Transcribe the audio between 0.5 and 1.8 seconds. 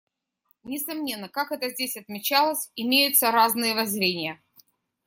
Несомненно, как это